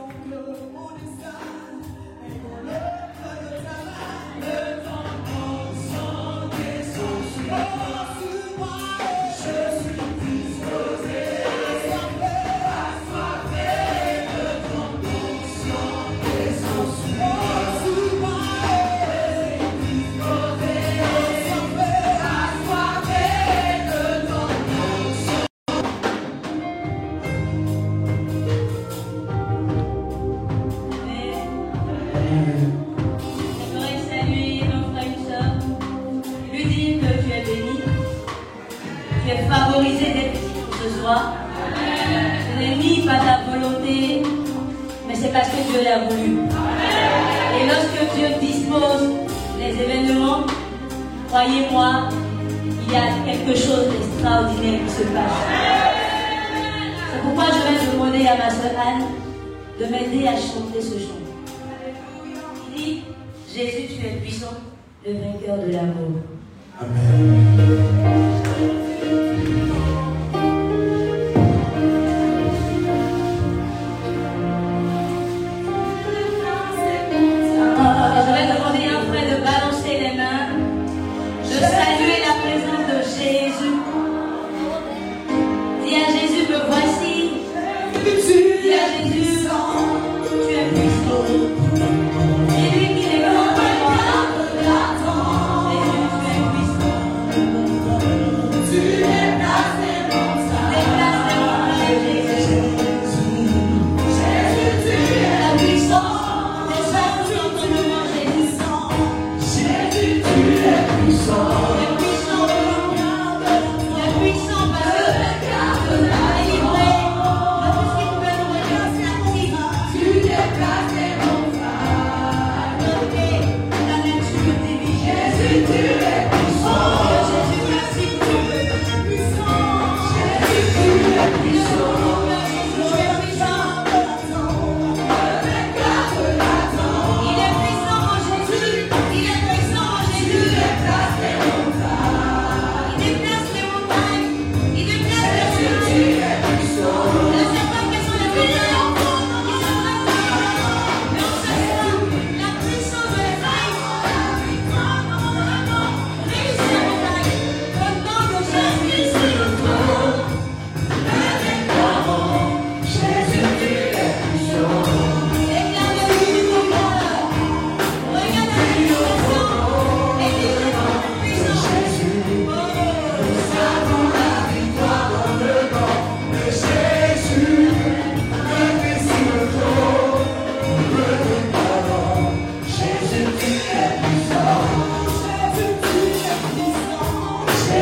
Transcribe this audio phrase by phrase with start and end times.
[0.00, 1.59] Não, meu coração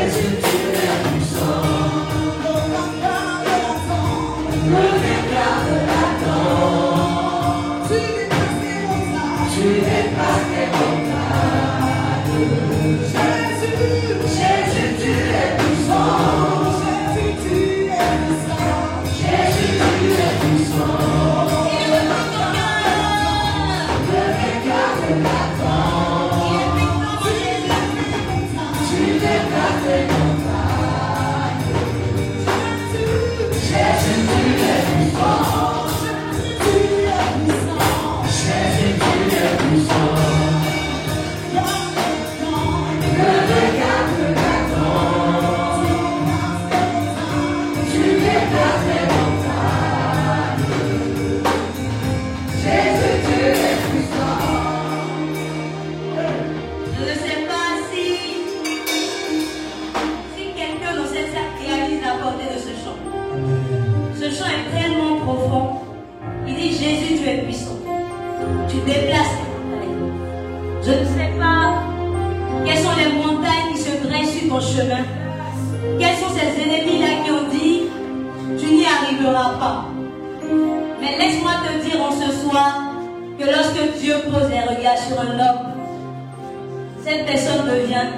[0.09, 0.78] Jesus.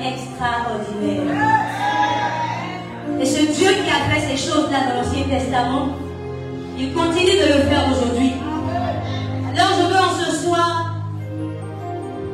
[0.01, 1.71] extraordinaire.
[3.21, 5.89] Et ce Dieu qui a fait ces choses-là dans l'Ancien Testament,
[6.79, 8.33] il continue de le faire aujourd'hui.
[9.53, 10.95] Alors je veux en ce soir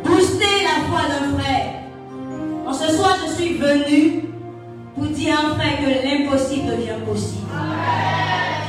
[0.04, 1.66] booster la foi d'un frère.
[2.66, 4.24] En ce soir, je suis venu
[4.94, 7.46] pour dire à un frère que l'impossible devient possible.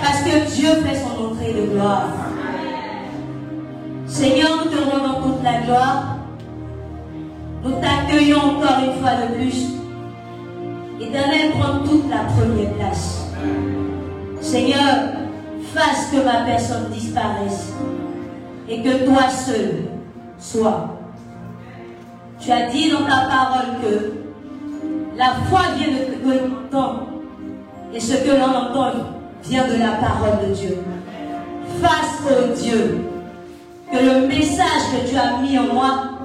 [0.02, 2.08] Parce que Dieu fait son entrée de gloire.
[4.08, 6.17] Seigneur, nous te rendons toute la gloire.
[7.68, 9.74] Nous t'accueillons encore une fois de plus.
[11.02, 13.26] Éternel, prends toute la première place.
[14.40, 14.96] Seigneur,
[15.74, 17.74] fasse que ma personne disparaisse
[18.70, 19.84] et que toi seul
[20.40, 20.98] sois.
[22.40, 24.14] Tu as dit dans ta parole que
[25.18, 27.08] la foi vient de ce que l'on entend
[27.94, 28.92] et ce que l'on entend
[29.44, 30.78] vient de la parole de Dieu.
[31.82, 33.06] Fasse, au Dieu,
[33.92, 36.17] que le message que tu as mis en moi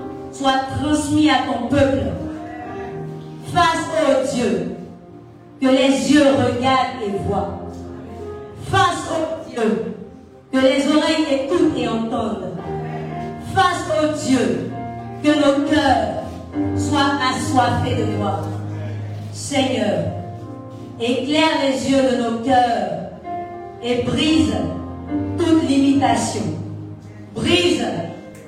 [0.42, 2.02] soit transmis à ton peuple.
[3.54, 4.76] Fasse, au Dieu,
[5.60, 7.60] que les yeux regardent et voient.
[8.64, 9.94] Fasse, au Dieu,
[10.52, 12.56] que les oreilles écoutent et entendent.
[13.54, 14.70] Fasse, au Dieu,
[15.22, 16.24] que nos cœurs
[16.76, 18.40] soient assoiffés de toi.
[19.32, 20.06] Seigneur,
[21.00, 23.10] éclaire les yeux de nos cœurs
[23.80, 24.54] et brise
[25.38, 26.42] toute limitation.
[27.34, 27.84] Brise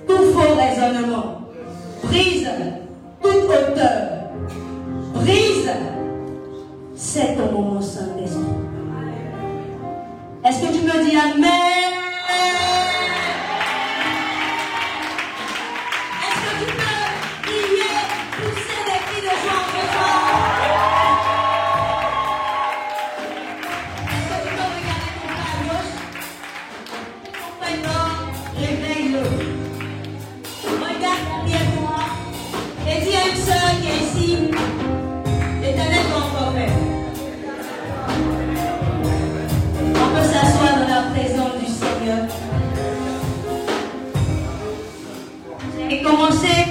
[0.09, 1.44] tout faux raisonnement.
[2.15, 2.49] Brise
[3.21, 4.31] toute hauteur.
[5.15, 5.71] Brise.
[7.37, 8.41] Ton moment, Saint-Esprit.
[10.45, 12.14] Est-ce que tu me dis Amen?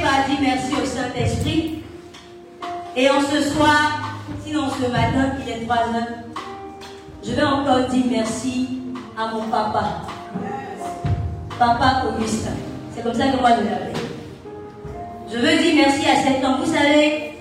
[0.04, 1.84] Par dire merci au Saint-Esprit.
[2.96, 6.24] Et en ce soir, sinon ce matin, il est 3 heures,
[7.24, 8.82] je vais encore dire merci
[9.18, 10.02] à mon papa.
[11.58, 12.52] Papa Augustin.
[12.94, 13.94] C'est comme ça que moi je l'appelle.
[15.32, 16.58] Je veux dire merci à cet homme.
[16.64, 17.38] Vous savez,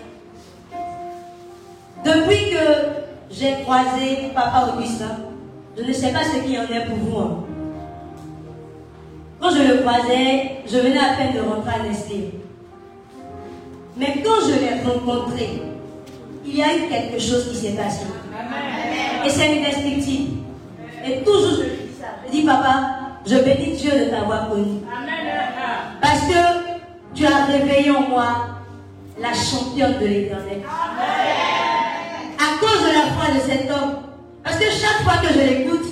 [2.05, 2.65] depuis que
[3.31, 5.19] j'ai croisé Papa Augustin,
[5.77, 7.19] je ne sais pas ce qu'il en est pour vous.
[7.19, 7.45] Hein.
[9.41, 12.42] Quand je le croisais, je venais à peine de rentrer à Nestlé.
[13.97, 15.63] Mais quand je l'ai rencontré,
[16.45, 18.07] il y a eu quelque chose qui s'est passé.
[19.25, 20.39] Et c'est indescriptible.
[21.05, 22.07] Et toujours je dis ça.
[22.27, 22.91] Je dis, papa,
[23.27, 24.81] je bénis Dieu de t'avoir connu.
[26.01, 28.47] Parce que tu as réveillé en moi
[29.21, 30.63] la championne de l'éternel.
[32.39, 33.97] À cause de la foi de cet homme.
[34.43, 35.87] Parce que chaque fois que je l'écoute,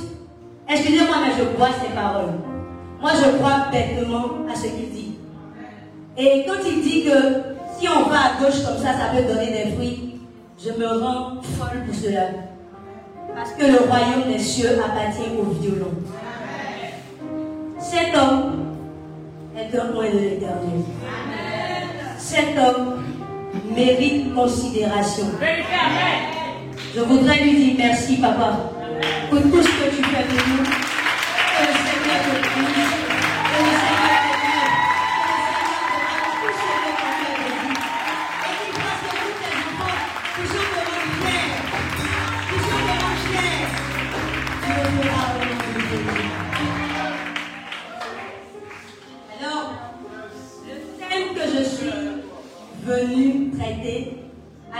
[0.69, 2.35] excusez-moi, mais je bois ses paroles.
[3.00, 5.14] Moi, je crois bêtement à ce qu'il dit.
[6.19, 9.47] Et quand il dit que si on va à gauche comme ça, ça peut donner
[9.47, 10.21] des fruits,
[10.62, 12.27] je me rends folle pour cela.
[13.35, 15.94] Parce que le royaume des cieux appartient aux violons.
[17.79, 18.75] Cet homme
[19.56, 20.82] est un point de l'éternel.
[22.19, 23.03] Cet homme
[23.75, 25.27] mérite considération.
[26.94, 28.73] Je voudrais lui dire merci, papa,
[29.31, 30.90] pour tout ce que tu fais pour nous.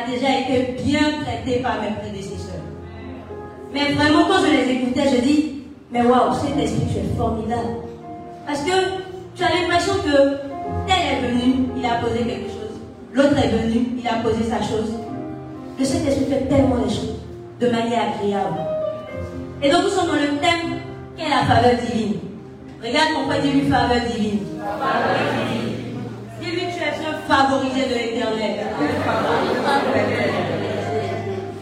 [0.07, 2.65] Déjà été bien traité par mes prédécesseurs.
[3.73, 7.77] Mais vraiment, quand je les écoutais, je dis, mais waouh, cet esprit, tu es formidable.
[8.47, 8.73] Parce que
[9.35, 10.11] tu as l'impression que
[10.87, 12.81] tel est venu, il a posé quelque chose.
[13.13, 14.93] L'autre est venu, il a posé sa chose.
[15.79, 17.21] Le Saint-Esprit fait tellement de choses
[17.61, 18.61] de manière agréable.
[19.63, 20.81] Et donc nous sommes dans le thème
[21.17, 22.15] qu'est la faveur divine.
[22.83, 24.41] Regarde pourquoi dis-lui faveur divine.
[24.61, 25.60] Es un
[27.31, 28.67] favorisé de l'éternel.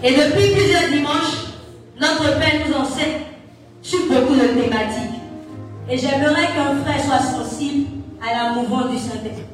[0.02, 1.52] Et depuis plusieurs dimanches,
[2.00, 3.20] notre Père nous enseigne
[3.82, 5.20] sur beaucoup de thématiques.
[5.90, 7.87] Et j'aimerais qu'un frère soit sensible
[8.22, 9.44] à la mouvance du Saint-Esprit.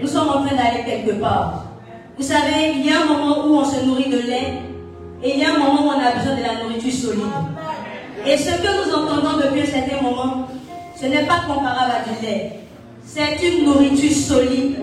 [0.00, 1.64] Nous sommes en train d'aller quelque part.
[2.16, 4.62] Vous savez, il y a un moment où on se nourrit de lait
[5.22, 7.24] et il y a un moment où on a besoin de la nourriture solide.
[8.26, 10.48] Et ce que nous entendons depuis un certain moment,
[10.98, 12.60] ce n'est pas comparable à du lait.
[13.04, 14.76] C'est une nourriture solide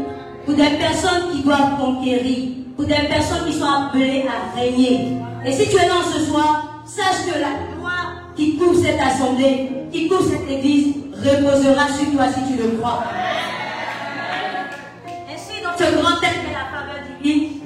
[0.46, 5.18] pour des personnes qui doivent conquérir, pour des personnes qui sont appelées à régner.
[5.46, 7.76] Et si tu es là ce soir, sache que la
[8.36, 13.04] qui couvre cette assemblée, qui couvre cette église, reposera sur toi si tu le crois.
[15.34, 17.62] Ainsi, dans ce grand thème de la faveur divine,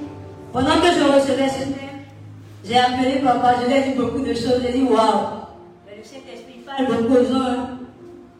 [0.53, 2.05] pendant que je recevais ce thème,
[2.63, 5.39] j'ai appelé papa, je lui ai dit beaucoup de choses, j'ai dit waouh,
[5.87, 7.69] le Saint-Esprit parle beaucoup aux gens.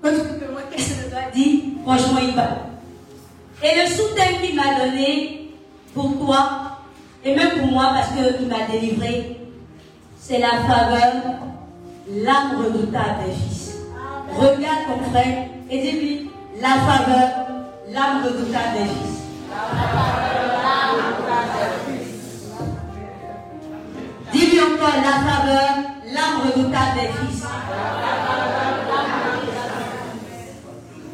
[0.01, 2.68] Quand tu demandes qu'est-ce que je dois dire, franchement, il va.
[3.61, 5.51] Et le sous-thème qu'il m'a donné
[5.93, 6.77] pour toi,
[7.25, 9.37] et même pour moi, parce qu'il m'a délivré,
[10.17, 11.13] c'est la faveur,
[12.07, 13.75] l'âme redoutable des fils.
[14.33, 16.29] Regarde ton frère et dis-lui,
[16.61, 17.29] la faveur,
[17.91, 19.19] l'âme redoutable des fils.
[24.31, 25.69] Dis-lui encore la faveur,
[26.13, 27.43] l'âme redoutable des fils.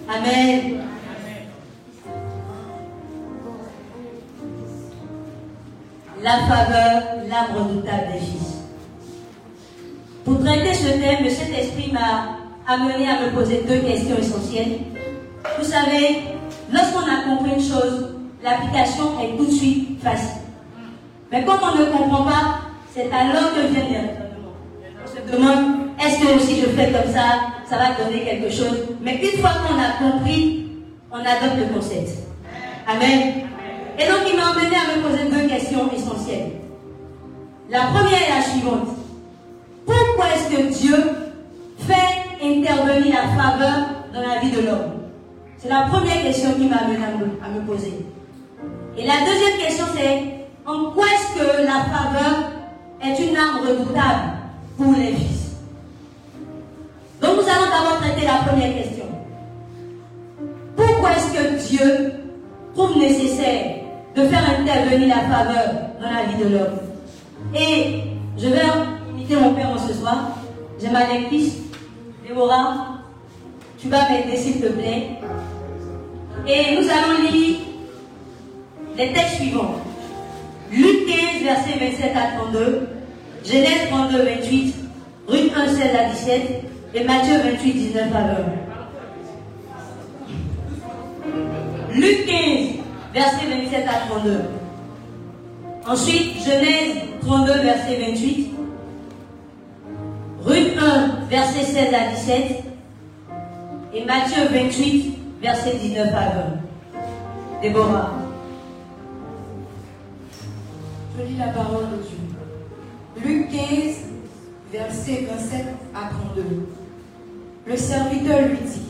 [0.08, 0.95] Amen.
[6.26, 8.56] La faveur, l'âme redoutable des fils.
[10.24, 14.80] Pour traiter ce thème, le Saint-Esprit m'a amené à me poser deux questions essentielles.
[15.60, 16.24] Vous savez,
[16.74, 20.42] lorsqu'on a compris une chose, l'application est tout de suite facile.
[21.32, 22.60] Mais quand on ne comprend pas,
[22.92, 24.10] c'est alors que vient les
[25.04, 28.80] On se demande, est-ce que si je fais comme ça, ça va donner quelque chose?
[29.00, 30.72] Mais une fois qu'on a compris,
[31.12, 32.10] on adopte le concept.
[32.88, 33.46] Amen.
[34.00, 35.15] Et donc il m'a emmené à me poser.
[37.70, 38.90] La première est la suivante.
[39.86, 40.96] Pourquoi est-ce que Dieu
[41.80, 44.92] fait intervenir la faveur dans la vie de l'homme?
[45.58, 46.98] C'est la première question qui m'a amené
[47.44, 48.06] à me, poser.
[48.98, 52.52] Et la deuxième question, c'est en quoi est-ce que la faveur
[53.04, 54.34] est une arme redoutable
[54.78, 55.56] pour les fils?
[57.20, 59.06] Donc nous allons d'abord traiter la première question.
[60.76, 62.12] Pourquoi est-ce que Dieu
[62.76, 63.78] trouve nécessaire
[64.16, 66.95] de faire intervenir la faveur dans la vie de l'homme?
[67.58, 68.02] Et
[68.38, 70.38] je vais mon père ce soir.
[70.80, 71.58] J'ai ma lectrice,
[72.28, 72.98] Déborah.
[73.80, 75.12] Tu vas m'aider s'il te plaît.
[76.48, 77.58] Et nous allons lire
[78.98, 79.76] les textes suivants.
[80.72, 82.88] Luc 15, verset 27 à 32,
[83.46, 84.76] Genèse 32, 28,
[85.28, 86.64] Ruth 1, 16 à 17
[86.96, 88.36] et Matthieu 28, 19 à 20.
[91.94, 92.36] Luc 15,
[93.14, 94.42] verset 27 à 32.
[95.88, 98.52] Ensuite, Genèse 32, verset 28.
[100.44, 102.64] Ruth 1, verset 16 à 17.
[103.94, 107.62] Et Matthieu 28, verset 19 à 20.
[107.62, 108.14] Déborah.
[111.18, 112.18] Je lis la parole de Dieu.
[113.24, 113.96] Luc 15,
[114.72, 116.68] verset 27 à 32.
[117.68, 118.82] Le serviteur lui dit,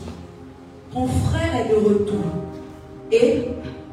[0.94, 2.24] ton frère est de retour.
[3.12, 3.48] Et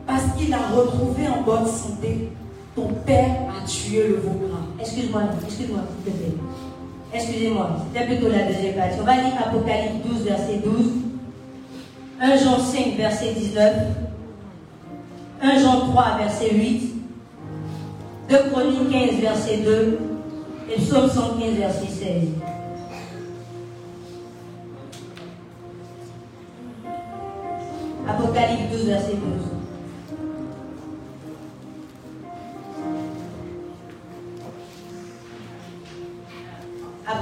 [0.08, 2.30] parce qu'il a retrouvé en bonne santé,
[2.76, 4.40] ton père a tué le veau
[4.80, 6.34] Excuse-moi, excuse-moi, s'il te plaît.
[7.14, 8.98] Excusez-moi, c'était plutôt la deuxième partie.
[9.00, 10.86] On va lire Apocalypse 12, verset 12.
[12.20, 13.74] 1 Jean 5, verset 19.
[15.42, 16.96] 1 Jean 3, verset 8.
[18.30, 20.00] 2 Chroniques 15, verset 2.
[20.72, 22.30] Et Psaume 115, verset 16.
[28.08, 29.53] Apocalypse 12, verset 12.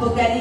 [0.01, 0.40] Apocalypse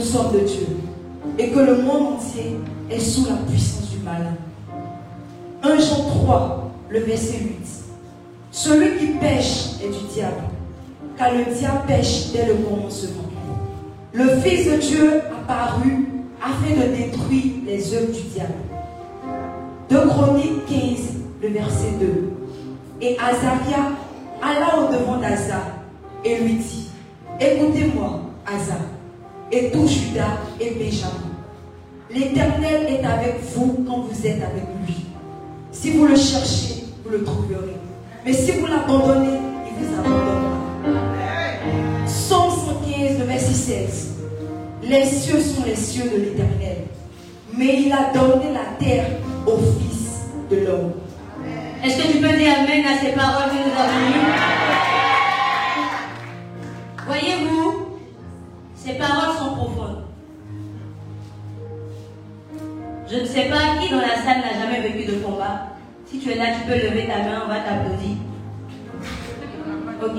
[0.00, 0.66] nous sommes de Dieu
[1.38, 2.56] et que le monde entier
[2.90, 4.34] est sous la puissance du malin.
[5.62, 7.56] 1 Jean 3, le verset 8.
[8.50, 10.44] Celui qui pêche est du diable,
[11.18, 13.24] car le diable pêche dès le commencement.
[14.14, 16.08] Le Fils de Dieu apparu
[16.42, 18.54] afin de détruire les œuvres du diable.
[19.90, 20.78] De Chroniques 15,
[21.42, 22.32] le verset 2.
[23.02, 23.92] Et Azaria
[24.40, 25.60] alla au devant d'Aza
[26.24, 26.88] et lui dit,
[27.38, 28.78] écoutez-moi, Asa,
[29.52, 31.30] et tout Judas et Benjamin.
[32.10, 35.06] L'Éternel est avec vous quand vous êtes avec lui.
[35.72, 37.76] Si vous le cherchez, vous le trouverez.
[38.24, 40.60] Mais si vous l'abandonnez, il vous abandonnera.
[42.06, 44.10] Somme 115, le verset 16.
[44.82, 46.78] Les cieux sont les cieux de l'Éternel,
[47.56, 49.06] mais il a donné la terre
[49.46, 50.92] au Fils de l'homme.
[51.84, 54.30] Est-ce que tu peux dire Amen à ces paroles que nous avons lues
[57.06, 57.59] Voyez-vous,
[58.82, 60.04] ces paroles sont profondes.
[63.10, 65.66] Je ne sais pas qui dans la salle n'a jamais vécu de combat.
[66.06, 68.16] Si tu es là, tu peux lever ta main, on va t'applaudir.
[70.02, 70.18] Ok.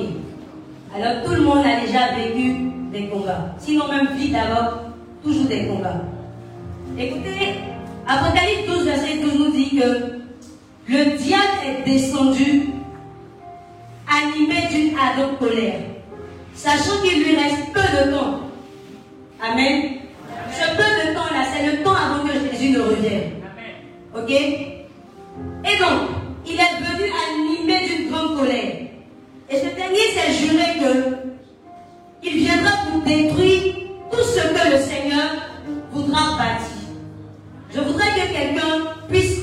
[0.95, 3.55] Alors tout le monde a déjà vécu des combats.
[3.57, 4.81] Sinon même vie d'abord,
[5.23, 6.01] toujours des combats.
[6.99, 7.61] Écoutez,
[8.07, 10.19] Apocalypse 12, verset 12 nous dit que
[10.87, 12.69] le diable est descendu
[14.07, 15.79] animé d'une ardente colère,
[16.53, 18.50] sachant qu'il lui reste peu de temps.
[19.43, 19.93] Amen.
[20.51, 23.31] Ce peu de temps-là, c'est le temps avant que Jésus ne revienne.
[24.15, 24.29] Ok?
[24.29, 26.09] Et donc,
[26.45, 28.73] il est venu animé d'une grande colère.
[29.49, 31.15] Et ce dernier s'est juré que
[32.23, 33.73] il viendra pour détruire
[34.11, 35.31] tout ce que le Seigneur
[35.91, 36.67] voudra bâtir.
[37.73, 39.39] Je voudrais que quelqu'un puisse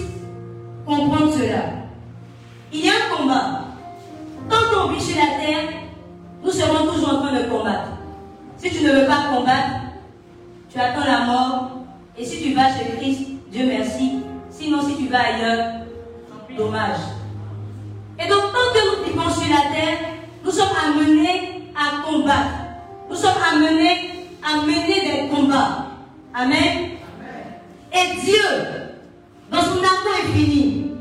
[0.86, 1.72] comprendre cela.
[2.72, 3.64] Il y a un combat.
[4.48, 5.68] Tant qu'on vit sur la terre,
[6.44, 7.88] nous serons toujours en train de combattre.
[8.58, 9.87] Si tu ne veux pas combattre,
[10.70, 11.70] tu attends la mort.
[12.16, 14.20] Et si tu vas chez Christ, Dieu merci.
[14.50, 15.82] Sinon, si tu vas ailleurs,
[16.56, 16.98] dommage.
[18.18, 19.98] Et donc, tant que nous vivons sur la terre,
[20.44, 22.50] nous sommes amenés à combattre.
[23.08, 25.86] Nous sommes amenés à mener des combats.
[26.34, 26.90] Amen.
[27.92, 28.34] Et Dieu,
[29.50, 30.92] dans son amour infini,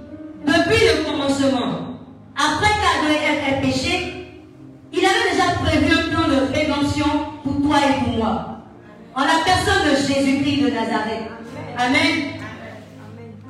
[0.46, 1.98] depuis le commencement,
[2.36, 4.28] après qu'Adam ait péché,
[4.94, 7.06] il avait déjà prévu un plan de rédemption
[7.44, 8.57] pour toi et pour moi.
[9.18, 11.26] En la personne de Jésus-Christ de Nazareth.
[11.76, 12.38] Amen.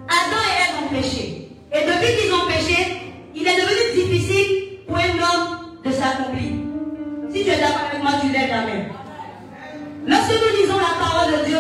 [0.08, 1.50] Adam et Ève ont péché.
[1.74, 3.02] Et depuis qu'ils ont péché,
[3.36, 6.54] il est devenu difficile pour un homme de s'accomplir.
[7.34, 8.86] Si tu es d'accord avec moi, tu lèves la main.
[10.08, 11.60] Lorsque nous lisons la parole de Dieu,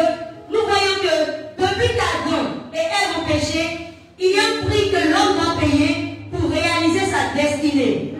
[0.51, 5.03] nous voyons que depuis qu'Adam et Ève ont péché, il y a un prix que
[5.03, 8.13] l'homme doit payer pour réaliser sa destinée.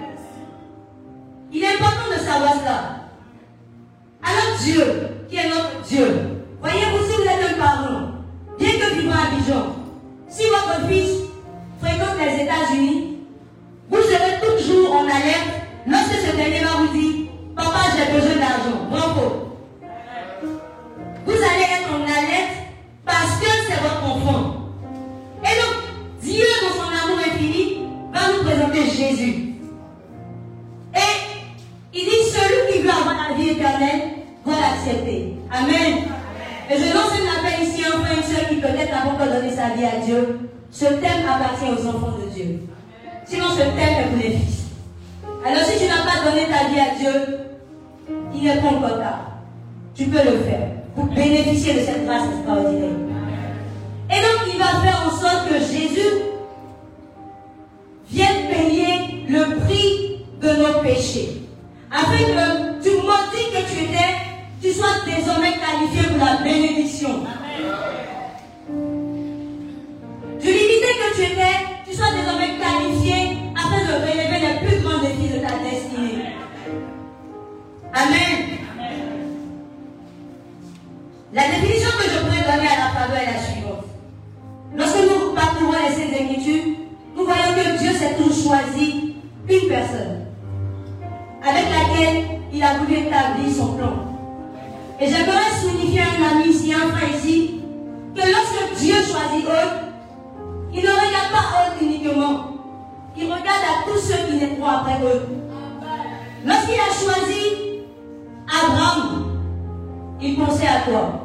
[1.53, 3.09] Il est important de savoir cela.
[4.21, 6.07] Alors Dieu, qui est notre Dieu,
[6.61, 8.11] voyez-vous, si vous êtes un parent,
[8.57, 9.75] bien que vivant à Abidjan,
[10.29, 11.23] si votre fils
[11.81, 13.17] fréquente les États-Unis,
[13.89, 15.49] vous serez toujours en alerte
[15.85, 18.87] lorsque ce dernier va vous dire, papa, j'ai besoin d'argent.
[18.89, 19.55] Bravo.
[21.25, 22.57] Vous allez être en alerte
[23.05, 24.53] parce que c'est votre enfant.
[25.43, 25.75] Et donc,
[26.21, 27.81] Dieu, dans son amour infini,
[28.13, 29.55] va nous présenter Jésus.
[30.95, 34.16] Et il dit, celui qui veut avoir la vie éternelle
[34.47, 35.33] doit l'accepter.
[35.51, 36.07] Amen.
[36.69, 39.51] Et je lance un appel ici un frère une soeur qui peut-être n'a pas donné
[39.51, 40.49] sa vie à Dieu.
[40.71, 42.61] Ce thème appartient aux enfants de Dieu.
[43.25, 44.63] Sinon, ce thème est pour les fils.
[45.45, 47.37] Alors, si tu n'as pas donné ta vie à Dieu,
[48.33, 49.31] il n'est pas encore tard.
[49.95, 52.89] Tu peux le faire pour bénéficier de cette grâce extraordinaire.
[54.09, 56.23] Et donc, il va faire en sorte que Jésus
[58.09, 61.43] vienne payer le prix de nos péchés.
[61.91, 64.26] Afin que tu maudis que tu étais,
[64.61, 67.23] tu sois désormais qualifié pour la bénédiction.
[70.41, 74.99] Du limité que tu étais, tu sois désormais qualifié afin de relever les plus grands
[74.99, 76.25] défis de ta destinée.
[77.93, 78.57] Amen.
[81.33, 83.85] La définition que je pourrais donner à la faveur est la suivante.
[84.75, 86.63] Lorsque nous parcourons les Saintes Écritures,
[87.15, 89.15] nous voyons que Dieu s'est toujours choisi
[89.49, 90.25] une personne
[91.43, 94.06] avec laquelle il a voulu établir son plan.
[94.99, 97.61] Et j'aimerais signifier à un ami ici, un frère ici,
[98.15, 99.87] que lorsque Dieu choisit eux,
[100.73, 102.45] il ne regarde pas eux uniquement.
[103.15, 105.27] Il regarde à tous ceux qui naîtront après eux.
[106.45, 107.83] Lorsqu'il a choisi
[108.47, 109.37] Abraham,
[110.19, 111.21] il pensait à toi.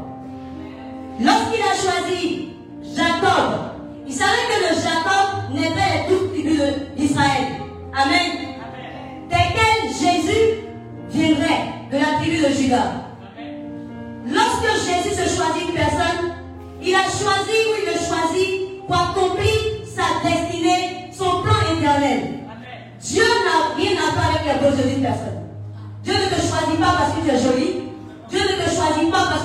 [1.19, 2.49] Lorsqu'il a choisi
[2.95, 3.73] Jacob,
[4.07, 6.61] il savait que de Jacob naîtraient les toutes tribus
[6.97, 7.61] d'Israël.
[7.95, 8.57] Amen.
[9.31, 10.65] Desquels Jésus
[11.11, 13.12] viendrait de la tribu de Judas.
[14.33, 16.35] Lorsque Jésus se choisit une personne,
[16.83, 19.53] il a choisi ou il le choisit pour accomplir
[19.85, 22.41] sa destinée, son plan éternel.
[23.01, 25.43] Dieu n'a rien à faire avec les besoins d'une personne.
[26.03, 27.83] Dieu ne te choisit pas parce que tu es joli.
[28.31, 29.42] Dieu ne te choisit pas parce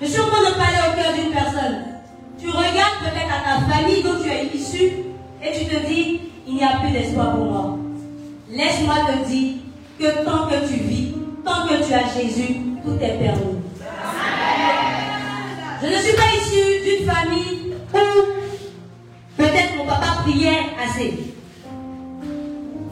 [0.00, 1.84] Je suis en train de parler au cœur d'une personne.
[2.40, 4.92] Tu regardes peut-être à ta famille d'où tu es issu
[5.42, 7.78] et tu te dis, il n'y a plus d'espoir pour moi.
[8.50, 9.56] Laisse-moi te dire
[9.98, 11.12] que tant que tu vis,
[11.44, 13.58] tant que tu as Jésus, tout est permis.
[15.82, 21.12] Je ne suis pas issue d'une famille où peut-être mon papa priait assez.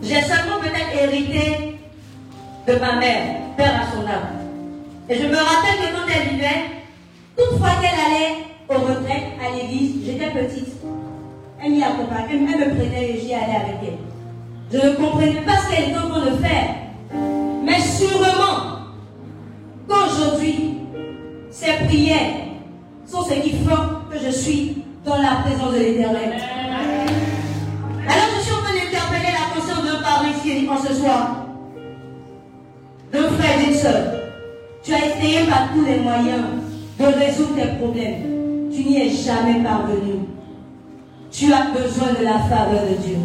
[0.02, 1.78] J'ai seulement peut-être hérité
[2.66, 4.28] de ma mère, père à son âme.
[5.08, 6.77] Et je me rappelle que quand elle vivait,
[7.38, 8.34] toute fois qu'elle allait
[8.68, 10.74] au retraite à l'église, j'étais petite.
[11.62, 13.98] Elle m'y accompagnait, elle me prenait et j'y allais avec elle.
[14.70, 16.74] Je ne comprenais pas ce qu'elle était en train de faire.
[17.64, 18.80] Mais sûrement
[19.88, 20.78] qu'aujourd'hui,
[21.50, 22.36] ces prières
[23.06, 26.36] sont ce qui font que je suis dans la présence de l'éternel.
[28.06, 31.46] Alors je suis en train d'interpeller la conscience d'un parent ici en ce soir.
[33.12, 34.12] D'un frère et d'une soeur.
[34.82, 36.44] Tu as essayé par tous les moyens
[36.98, 38.70] de résoudre tes problèmes.
[38.72, 40.26] Tu n'y es jamais parvenu.
[41.30, 43.16] Tu as besoin de la faveur de Dieu.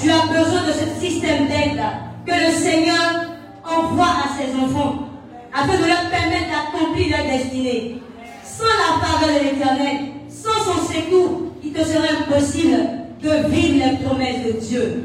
[0.00, 1.80] Tu as besoin de ce système d'aide
[2.26, 3.32] que le Seigneur
[3.64, 5.08] envoie à ses enfants
[5.54, 8.02] afin de leur permettre d'accomplir leur destinée.
[8.44, 9.96] Sans la faveur de l'éternel,
[10.28, 12.76] sans son secours, il te serait impossible
[13.22, 15.04] de vivre les promesses de Dieu.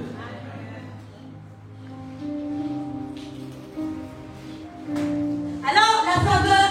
[5.69, 6.66] Alors, la faveur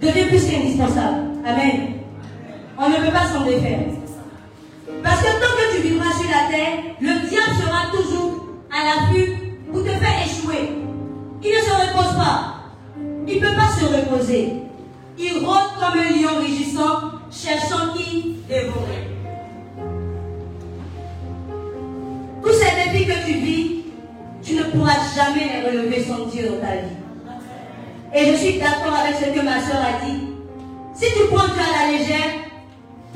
[0.00, 1.18] devient plus qu'indispensable.
[1.44, 1.94] Amen.
[2.78, 3.80] On ne peut pas s'en défaire.
[5.02, 9.56] Parce que tant que tu vivras sur la terre, le diable sera toujours à l'affût
[9.70, 10.70] pour te faire échouer.
[11.42, 12.54] Il ne se repose pas.
[13.26, 14.62] Il ne peut pas se reposer.
[15.18, 19.08] Il rôde comme un lion rugissant, cherchant qui dévorer.
[22.42, 23.84] Tous ces défis que tu vis,
[24.42, 26.99] tu ne pourras jamais les relever sans Dieu dans ta vie.
[28.14, 30.20] Et je suis d'accord avec ce que ma soeur a dit.
[30.94, 32.30] Si tu prends Dieu à la légère,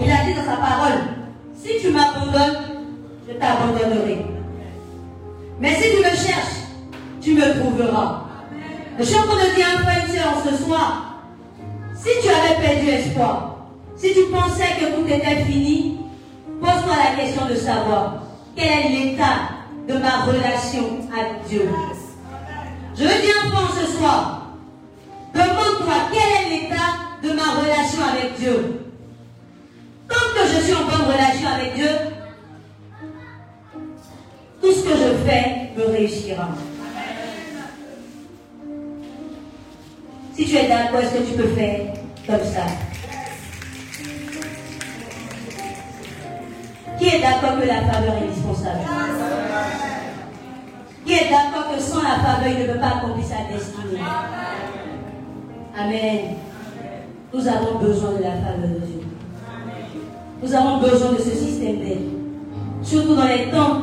[0.01, 1.01] il a dit dans sa parole,
[1.61, 2.83] si tu m'abandonnes,
[3.29, 4.27] je t'abandonnerai.
[5.61, 6.61] Mais si tu me cherches,
[7.21, 8.25] tu me trouveras.
[8.99, 11.21] Je suis en train de dire un frère et ce soir,
[11.97, 13.57] si tu avais perdu espoir,
[13.97, 16.01] si tu pensais que tout était fini,
[16.61, 18.23] pose-toi la question de savoir
[18.57, 19.51] quel est l'état
[19.89, 21.69] de ma relation avec Dieu?
[22.97, 24.34] Je veux dire un point ce soir,
[25.35, 26.91] demande-toi quel est l'état
[27.23, 28.81] de ma relation avec Dieu.
[30.09, 31.91] Tant que je suis en bonne relation avec Dieu,
[34.61, 36.49] tout ce que je fais me réussira.
[40.37, 41.81] Si tu es d'accord, est-ce que tu peux faire
[42.27, 42.67] comme ça?
[46.99, 48.81] Qui est d'accord que la faveur est indispensable?
[51.05, 54.01] Qui est d'accord que sans la faveur, il ne peut pas accomplir sa destinée?
[55.77, 56.37] Amen.
[57.33, 59.01] Nous avons besoin de la faveur de Dieu.
[60.41, 62.11] Nous avons besoin de ce système d'aide.
[62.81, 63.83] Surtout dans les temps,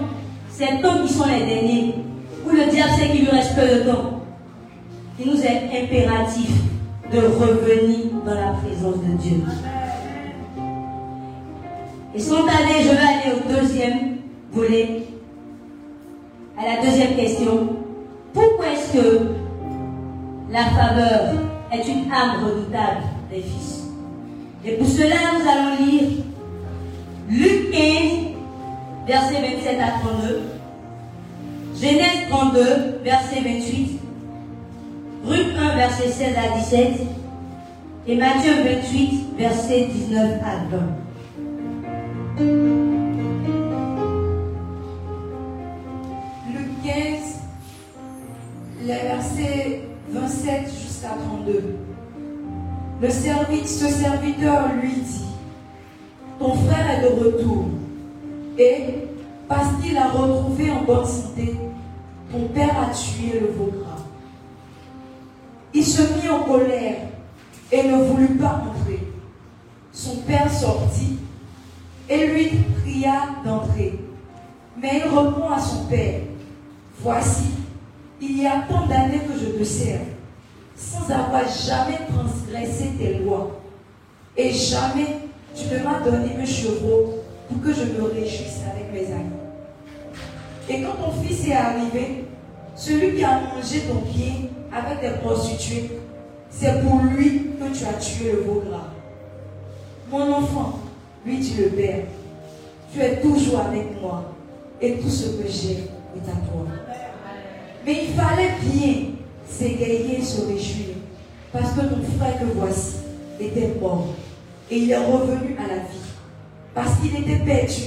[0.49, 1.95] ces temps qui sont les derniers,
[2.45, 4.21] où le diable sait qu'il lui reste peu de temps.
[5.19, 6.61] Il nous est impératif
[7.11, 9.43] de revenir dans la présence de Dieu.
[12.15, 14.17] Et sans tarder, je vais aller au deuxième
[14.53, 15.07] volet,
[16.57, 17.67] à la deuxième question.
[18.33, 19.19] Pourquoi est-ce que
[20.51, 23.83] la faveur est une âme redoutable des fils
[24.65, 26.09] Et pour cela, nous allons lire
[27.29, 27.81] Luc 15,
[29.07, 30.41] versets 27 à 32,
[31.75, 33.99] Genèse 32, verset 28,
[35.25, 37.01] Ruth 1, verset 16 à 17,
[38.07, 40.79] et Matthieu 28, verset 19 à 20.
[46.53, 46.93] Luc 15,
[48.81, 51.75] les versets 27 jusqu'à 32.
[53.01, 55.25] Le servi- ce serviteur lui dit,
[56.39, 57.65] ton frère est de retour.
[58.57, 59.07] Et
[59.47, 61.55] parce qu'il a retrouvé en bonne santé,
[62.31, 63.71] ton père a tué le veau.
[65.73, 66.97] Il se mit en colère
[67.71, 68.99] et ne voulut pas entrer.
[69.93, 71.17] Son père sortit
[72.09, 72.49] et lui
[72.83, 73.13] pria
[73.45, 73.97] d'entrer.
[74.81, 76.21] Mais il répond à son père,
[77.03, 77.45] Voici,
[78.21, 80.01] il y a tant d'années que je te sers,
[80.81, 83.59] sans avoir jamais transgressé tes lois.
[84.35, 85.19] Et jamais
[85.55, 89.41] tu ne m'as donné un chevreau pour que je me réjouisse avec mes amis.
[90.69, 92.25] Et quand ton fils est arrivé,
[92.75, 95.91] celui qui a mangé ton pied avec des prostituées,
[96.49, 98.89] c'est pour lui que tu as tué le veau gras.
[100.09, 100.79] Mon enfant,
[101.25, 102.05] lui dit le Père,
[102.93, 104.33] tu es toujours avec moi
[104.81, 105.83] et tout ce que j'ai
[106.15, 106.65] est à toi.
[107.85, 109.10] Mais il fallait bien
[109.51, 110.95] s'égayer et se réjouir
[111.51, 112.95] parce que ton frère que voici
[113.39, 114.07] était mort
[114.69, 115.99] et il est revenu à la vie
[116.73, 117.81] parce qu'il était perdu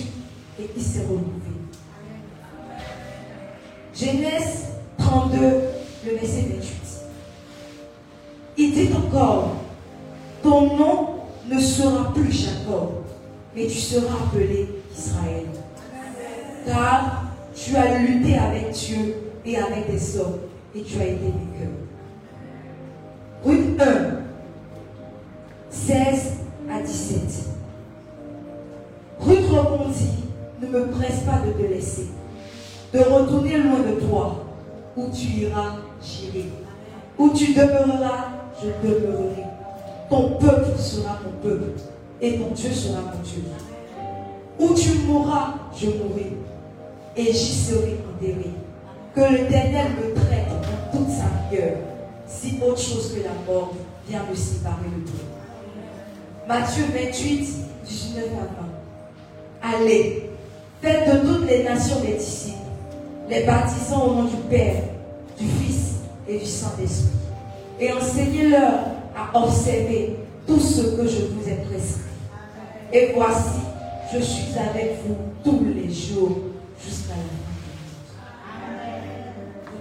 [0.61, 1.55] et il s'est renouvelé.
[3.95, 5.39] Genèse 32,
[6.07, 6.75] le verset 28.
[8.57, 9.57] Il dit encore,
[10.43, 11.09] ton nom
[11.51, 13.03] ne sera plus Jacob,
[13.55, 15.47] mais tu seras appelé Israël.
[16.67, 17.25] Car
[17.55, 20.39] tu as lutté avec Dieu et avec des hommes,
[20.77, 21.73] et tu as été vainqueur.
[23.45, 23.85] Ruth 1,
[25.71, 26.33] 16
[26.71, 27.21] à 17.
[29.21, 30.25] Ruth répondit,
[30.61, 32.07] ne me presse pas de te laisser,
[32.93, 34.45] de retourner loin de toi,
[34.97, 36.47] où tu iras, j'irai.
[37.19, 39.45] Où tu demeureras, je demeurerai.
[40.11, 41.71] Ton peuple sera mon peuple
[42.21, 43.43] et ton Dieu sera mon Dieu.
[44.59, 46.33] Où tu mourras, je mourrai
[47.17, 48.51] et j'y serai enterré.
[49.15, 50.54] Que l'Éternel me traite
[50.95, 51.77] toute sa rigueur,
[52.27, 53.73] si autre chose que la mort
[54.09, 55.27] vient me séparer de toi.
[56.47, 57.49] Matthieu 28,
[57.87, 58.25] 19
[59.63, 59.77] à 20.
[59.77, 60.31] Allez,
[60.81, 62.59] faites de toutes les nations des disciples,
[63.29, 64.83] les baptisant au nom du Père,
[65.39, 65.95] du Fils
[66.29, 67.11] et du Saint-Esprit,
[67.81, 68.73] et enseignez-leur
[69.17, 72.03] à observer tout ce que je vous ai prescrit.
[72.93, 73.61] Et voici,
[74.13, 76.39] je suis avec vous tous les jours
[76.79, 77.54] jusqu'à la fin.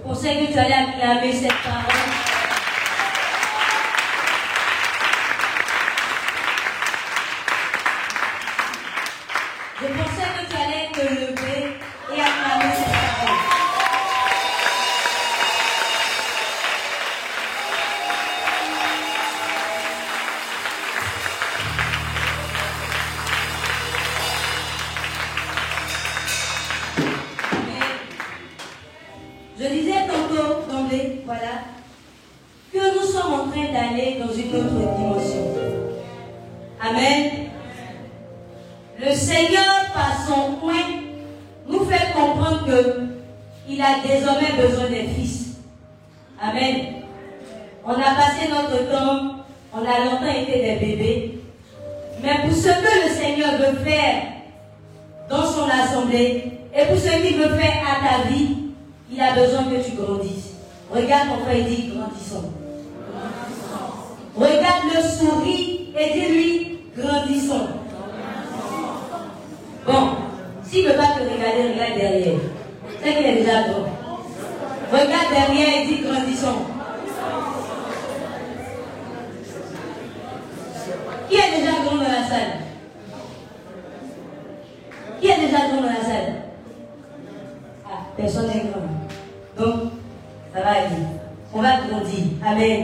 [0.04, 2.23] Je pensais que tu allais acclamer cette parole.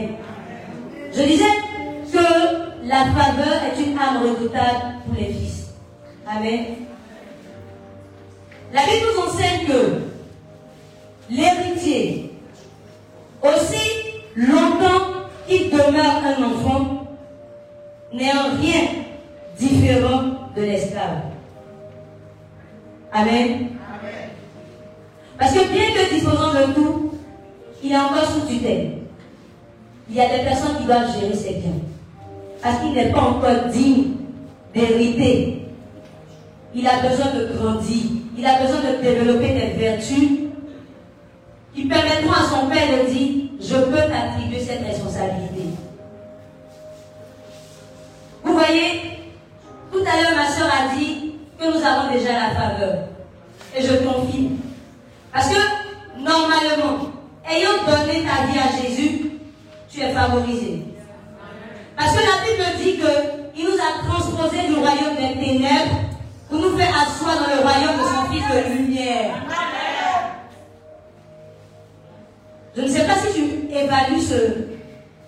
[0.01, 0.15] Amen.
[1.13, 1.43] Je disais
[2.11, 5.73] que la faveur est une âme redoutable pour les fils.
[6.27, 6.65] Amen.
[8.73, 10.01] La Bible nous enseigne que
[11.29, 12.33] l'héritier,
[13.41, 13.91] aussi
[14.35, 17.07] longtemps qu'il demeure un enfant,
[18.13, 18.81] n'est en rien
[19.57, 21.21] différent de l'esclave.
[23.11, 23.69] Amen.
[25.37, 27.13] Parce que bien que disposant de tout,
[27.83, 29.00] il est encore sous tutelle.
[30.11, 31.71] Il y a des personnes qui doivent gérer ses biens.
[32.61, 34.07] Parce qu'il n'est pas encore digne
[34.73, 35.65] d'hériter.
[36.75, 38.03] Il a besoin de grandir.
[38.37, 40.29] Il a besoin de développer des vertus
[41.73, 45.63] qui permettront à son père de dire, je peux t'attribuer cette responsabilité.
[48.43, 49.01] Vous voyez,
[49.93, 52.95] tout à l'heure ma soeur a dit que nous avons déjà la faveur.
[53.77, 54.57] Et je confirme.
[55.31, 57.11] Parce que, normalement,
[57.49, 59.30] ayant donné ta vie à Jésus,
[59.93, 60.83] tu es favorisé.
[61.97, 65.99] Parce que la Bible dit qu'il nous a transposé du royaume des ténèbres
[66.49, 69.35] pour nous faire asseoir dans le royaume de son Fils de lumière.
[72.75, 74.35] Je ne sais pas si tu évalues ce,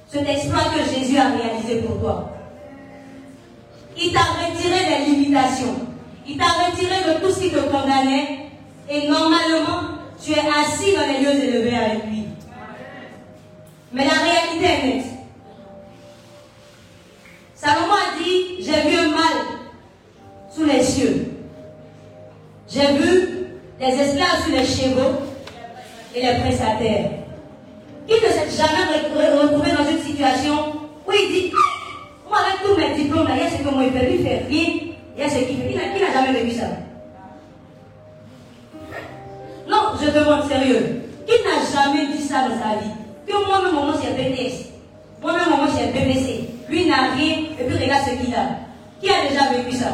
[0.07, 2.29] cet exploit que Jésus a réalisé pour toi.
[4.01, 5.75] Il t'a retiré des limitations.
[6.25, 8.49] Il t'a retiré de tout ce qui te condamnait
[8.89, 12.22] Et normalement, tu es assis dans les lieux élevés avec lui.
[13.93, 15.05] Mais la réalité est nette.
[17.53, 19.37] Salomon a dit, j'ai vu un mal
[20.53, 21.31] sous les cieux.
[22.67, 23.47] J'ai vu
[23.79, 25.19] les esclaves sur les chevaux
[26.15, 27.11] et les prestataires.
[28.07, 30.73] Qui ne s'est jamais retrouvé dans une situation
[31.07, 31.51] où il dit,
[32.27, 34.43] moi avec tous mes diplômes, il y a ce que moi il fait, lui fait
[34.49, 34.69] rien,
[35.15, 35.69] il y a ce qu'il fait.
[35.69, 36.65] Qui n'a jamais vécu ça
[39.67, 41.03] Non, je demande sérieux.
[41.27, 43.02] Qui n'a jamais dit ça dans sa vie?
[43.27, 44.71] Que moi-même, moi, c'est BTS.
[45.21, 46.49] Moi-même, moi, c'est BBC.
[46.69, 48.63] Lui n'a rien, et puis regarde ce qu'il a.
[49.01, 49.87] Qui a déjà vécu ça?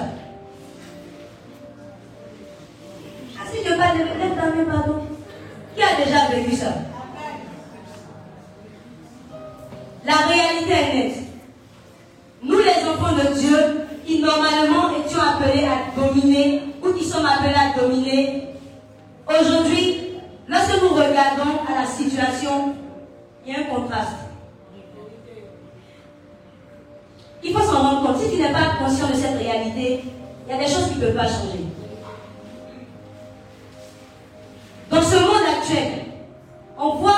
[3.38, 4.96] Ah, si je parle de pardon.
[5.76, 6.74] Qui a déjà vécu ça?
[10.06, 11.18] La réalité est nette.
[12.42, 13.58] Nous, les enfants de Dieu,
[14.06, 18.48] qui normalement étions appelés à dominer, ou qui sommes appelés à dominer,
[19.28, 19.98] aujourd'hui,
[20.48, 22.76] lorsque nous regardons à la situation,
[23.50, 24.12] il y a un contraste.
[27.44, 28.22] Il faut s'en rendre compte.
[28.22, 30.04] Si tu n'es pas conscient de cette réalité,
[30.46, 31.66] il y a des choses qui ne peuvent pas changer.
[34.92, 36.06] Dans ce monde actuel,
[36.78, 37.16] on voit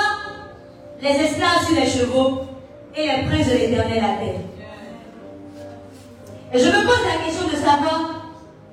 [1.02, 2.40] les esclaves sur les chevaux
[2.96, 4.40] et les princes de l'éternel à terre.
[6.54, 8.22] Et je me pose la question de savoir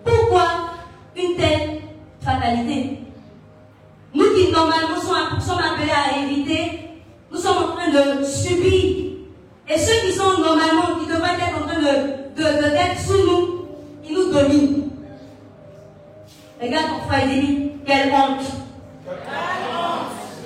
[0.05, 0.47] pourquoi
[1.17, 1.81] une telle
[2.21, 2.99] fatalité.
[4.13, 6.88] Nous qui normalement sommes appelés à éviter,
[7.31, 9.09] nous sommes en train de subir
[9.71, 13.65] et ceux qui sont normalement, qui devraient être en train de, de, sous nous,
[14.03, 14.89] ils nous dominent.
[16.61, 18.45] Regarde ton frère et dis quelle honte.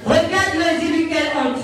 [0.06, 1.62] Regarde-le dis-lui quelle honte.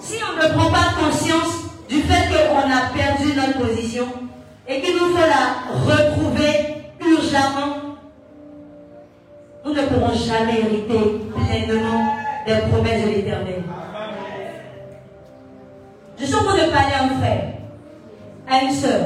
[0.00, 4.06] Si on ne prend pas conscience du fait qu'on a perdu notre position
[4.66, 7.76] et qu'il nous faut la retrouver urgemment,
[9.64, 11.19] nous ne pourrons jamais hériter
[12.54, 13.62] des promesses de l'éternel.
[16.18, 17.52] Je suis en train de parler à un frère,
[18.48, 19.00] à une sœur.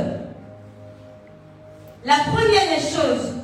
[2.05, 3.35] La première des choses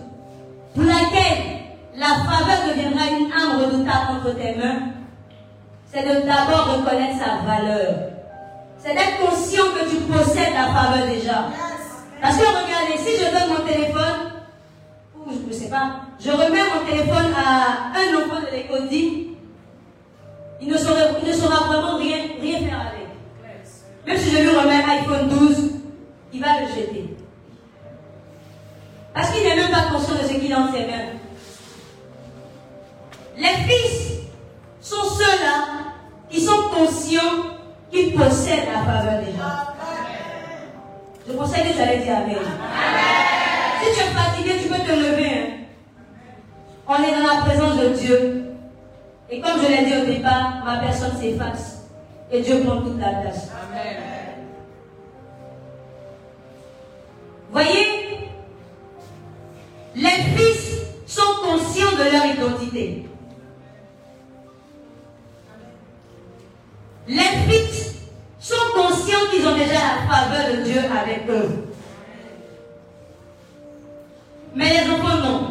[0.75, 1.61] pour laquelle
[1.97, 4.81] la faveur deviendra une arme redoutable entre tes mains,
[5.93, 7.95] c'est de d'abord reconnaître sa valeur.
[8.79, 11.49] C'est d'être conscient que tu possèdes la faveur déjà.
[12.21, 14.33] Parce que regardez, si je donne mon téléphone,
[15.15, 18.89] ou je ne sais pas, je remets mon téléphone à un enfant de l'école
[20.61, 23.09] il ne saura, vraiment rien, rien faire avec.
[24.07, 25.71] Même si je lui remets iPhone 12,
[26.33, 27.17] il va le jeter.
[29.15, 31.19] Parce qu'il n'est même pas conscient de ce qu'il a en ses mains.
[33.37, 34.19] Les fils
[34.81, 35.65] sont ceux-là
[36.29, 37.21] qui sont conscients
[37.91, 39.71] qu'ils possèdent la faveur des gens.
[41.27, 42.37] Je conseille que tu allais dire Amen.
[43.83, 45.31] Si tu es fatigué, tu peux te lever.
[45.31, 45.61] Hein.
[46.87, 48.50] On est dans la présence de Dieu.
[49.31, 51.83] Et comme je l'ai dit au départ, ma personne s'efface.
[52.33, 53.49] Et Dieu prend toute la place.
[53.71, 53.97] Amen.
[57.53, 58.29] Voyez,
[59.95, 63.07] les fils sont conscients de leur identité.
[67.07, 67.95] Les fils
[68.39, 71.69] sont conscients qu'ils ont déjà la faveur de Dieu avec eux.
[74.55, 75.50] Mais les enfants non.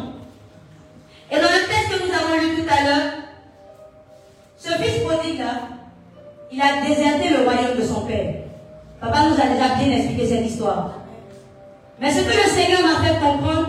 [6.52, 8.34] Il a déserté le royaume de son père.
[9.00, 10.94] Papa nous a déjà bien expliqué cette histoire.
[12.00, 13.68] Mais ce que le Seigneur m'a fait comprendre,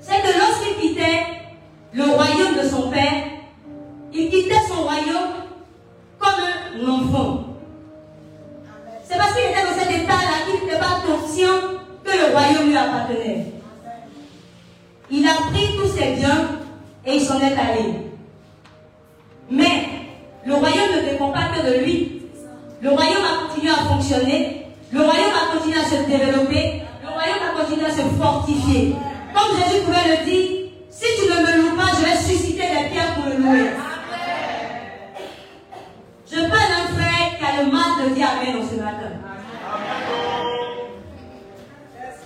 [0.00, 1.22] c'est que lorsqu'il quittait
[1.92, 3.12] le royaume de son père,
[4.12, 5.32] il quittait son royaume
[6.18, 6.30] comme
[6.80, 7.44] un enfant.
[9.04, 11.60] C'est parce qu'il était dans cet état-là qu'il n'était pas conscient
[12.02, 13.46] que le royaume lui appartenait.
[15.10, 16.58] Il a pris tous ses biens
[17.06, 17.94] et il s'en est allé.
[19.50, 20.03] Mais
[20.46, 22.22] le royaume ne dépend pas que de lui.
[22.82, 24.66] Le royaume a continué à fonctionner.
[24.92, 26.82] Le royaume a continué à se développer.
[27.02, 28.94] Le royaume a continué à se fortifier.
[29.34, 30.50] Comme Jésus pouvait le dire,
[30.90, 33.70] si tu ne me loues pas, je vais susciter des pierres pour me louer.
[36.30, 39.12] Je parle d'un frère qui a le mal de dire Amen ce matin.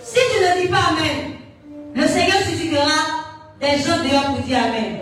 [0.02, 1.36] Si tu ne dis pas Amen,
[1.94, 2.82] le Seigneur suscitera
[3.60, 4.98] des gens dehors pour dire Amen.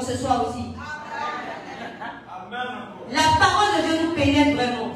[0.00, 0.64] Ce soir aussi.
[3.12, 4.90] La parole de Dieu nous pénètre vraiment.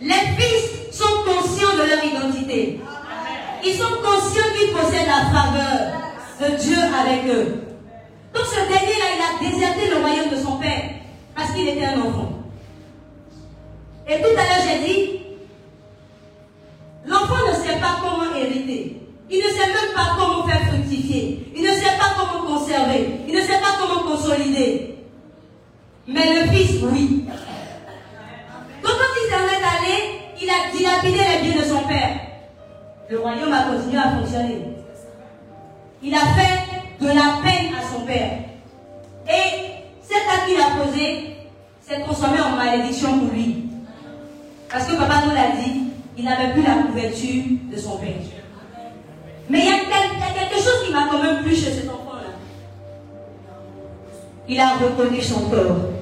[0.00, 2.80] Les fils sont conscients de leur identité.
[3.64, 6.00] Ils sont conscients qu'ils possèdent la faveur
[6.40, 7.62] de Dieu avec eux.
[8.34, 10.90] Donc ce dernier-là, il a déserté le royaume de son père
[11.34, 12.32] parce qu'il était un enfant.
[14.08, 15.20] Et tout à l'heure, j'ai dit,
[17.06, 19.00] L'enfant ne sait pas comment hériter.
[19.30, 21.52] Il ne sait même pas comment faire fructifier.
[21.54, 23.10] Il ne sait pas comment conserver.
[23.28, 23.76] Il ne sait pas
[26.08, 27.25] Mais le fils, oui.
[54.56, 55.95] Il a reconnu son corps.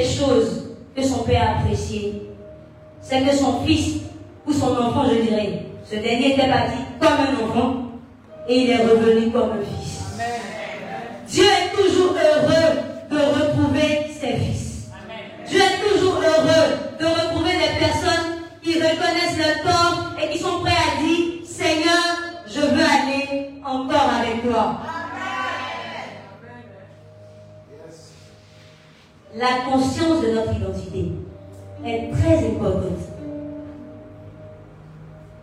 [0.00, 0.62] Des choses
[0.96, 2.22] que son père a appréciées,
[3.02, 3.96] c'est que son fils,
[4.46, 7.74] ou son enfant, je dirais, ce dernier était parti comme un enfant
[8.48, 10.00] et il est revenu comme un fils.
[11.28, 12.78] Dieu est toujours heureux
[13.10, 14.88] de retrouver ses fils.
[15.46, 20.60] Dieu est toujours heureux de retrouver des personnes qui reconnaissent leur tort et qui sont
[20.60, 22.04] prêts à dire, Seigneur,
[22.46, 24.80] je veux aller encore avec toi.
[29.40, 31.12] La conscience de notre identité
[31.84, 32.98] est très importante.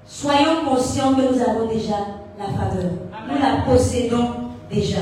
[0.05, 1.95] Soyons conscients que nous avons déjà
[2.37, 2.91] la faveur.
[3.27, 4.29] Nous la possédons
[4.69, 4.99] déjà.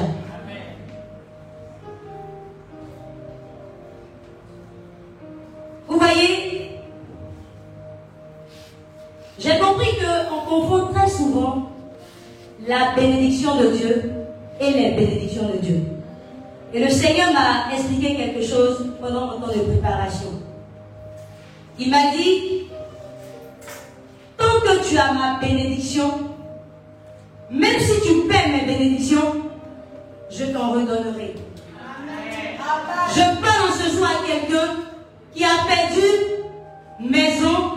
[5.89, 6.79] Vous voyez,
[9.37, 11.69] j'ai compris qu'on confond très souvent
[12.65, 14.11] la bénédiction de Dieu
[14.61, 15.94] et les bénédictions de Dieu.
[16.75, 20.27] Et le Seigneur m'a expliqué quelque chose pendant mon temps de préparation.
[21.79, 22.63] Il m'a dit,
[24.37, 26.11] tant que tu as ma bénédiction,
[27.49, 29.35] même si tu perds mes bénédictions,
[30.29, 31.35] je t'en redonnerai.
[33.15, 34.73] Je parle en ce soir à quelqu'un
[35.33, 37.71] qui a perdu maison,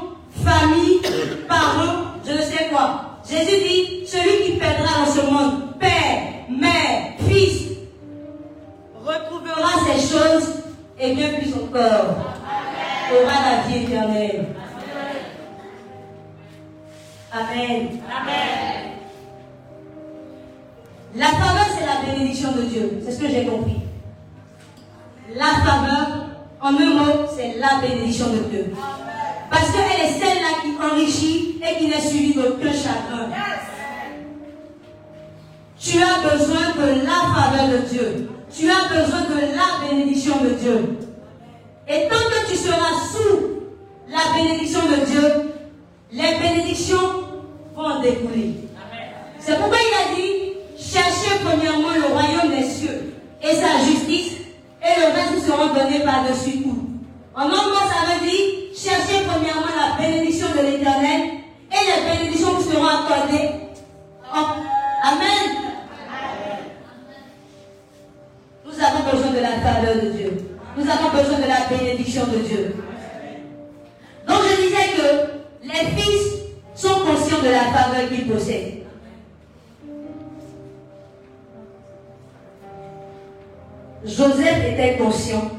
[0.45, 1.03] famille,
[1.47, 3.21] parents, je ne sais quoi.
[3.31, 7.08] Jésus dit, celui qui perdra dans ce monde, père, mère,
[9.59, 10.55] retrouvera ces choses
[10.99, 12.35] et bien plus encore
[13.11, 14.47] aura la vie éternelle.
[17.33, 17.89] Amen.
[18.21, 18.93] Amen.
[21.15, 23.03] La faveur, c'est la bénédiction de Dieu.
[23.05, 23.81] C'est ce que j'ai compris.
[25.35, 26.29] La faveur,
[26.61, 28.73] en un mot, c'est la bénédiction de Dieu.
[29.51, 33.31] Parce qu'elle est celle-là qui enrichit et qui n'est suivie d'aucun chagrin.
[35.79, 40.51] Tu as besoin de la faveur de Dieu tu as besoin de la bénédiction de
[40.51, 40.99] Dieu.
[41.89, 43.63] Et tant que tu seras sous
[44.09, 45.55] la bénédiction de Dieu,
[46.13, 47.25] les bénédictions
[47.75, 48.55] vont découler.
[49.39, 50.33] C'est pourquoi il a dit,
[50.79, 54.33] cherchez premièrement le royaume des cieux et sa justice,
[54.83, 56.85] et le reste sera donné par-dessus tout.
[57.35, 58.45] En un mot, ça veut dire,
[58.75, 61.21] cherchez premièrement la bénédiction de l'éternel,
[61.71, 63.51] et les bénédictions vous seront accordées.
[64.33, 65.49] Amen.
[65.51, 66.68] Nous
[69.11, 70.33] besoin de la faveur de Dieu.
[70.77, 72.75] Nous avons besoin de la bénédiction de Dieu.
[74.27, 76.35] Donc je disais que les fils
[76.75, 78.75] sont conscients de la faveur qu'ils possèdent.
[84.05, 85.51] Joseph était conscient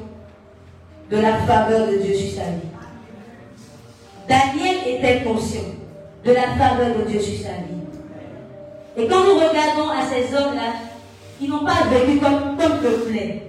[1.12, 2.70] de la faveur de Dieu sur sa vie.
[4.28, 5.62] Daniel était conscient
[6.24, 7.80] de la faveur de Dieu sur sa vie.
[8.98, 10.89] Et quand nous regardons à ces hommes-là,
[11.42, 13.44] ils n'ont pas vécu comme, comme peuplés.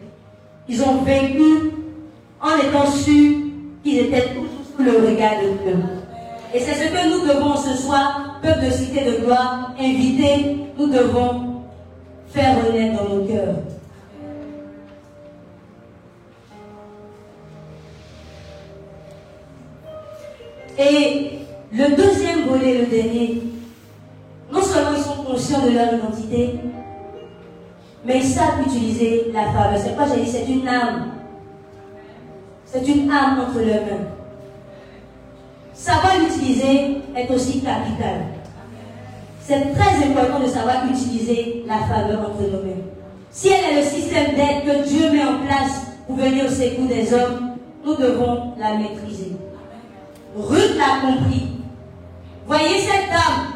[0.68, 1.72] Ils ont vécu
[2.40, 3.38] en étant sûrs
[3.82, 5.76] qu'ils étaient toujours sous le regard de Dieu.
[6.54, 10.86] Et c'est ce que nous devons ce soir, peuple de cité de gloire, inviter, nous
[10.86, 11.62] devons
[12.28, 13.56] faire renaître dans nos cœurs.
[20.78, 21.30] Et
[21.72, 23.42] le deuxième volet, le dernier,
[24.50, 26.54] non seulement ils sont conscients de leur identité,
[28.04, 29.78] mais ils savent utiliser la faveur.
[29.78, 31.10] C'est quoi j'ai dit C'est une âme.
[32.66, 34.08] C'est une âme entre leurs mains.
[35.74, 38.26] Savoir l'utiliser est aussi capital.
[39.42, 42.82] C'est très important de savoir utiliser la faveur entre nos mains.
[43.30, 46.86] Si elle est le système d'aide que Dieu met en place pour venir au secours
[46.86, 49.32] des hommes, nous devons la maîtriser.
[50.36, 51.48] Ruth l'a compris.
[52.46, 53.46] Voyez cette dame,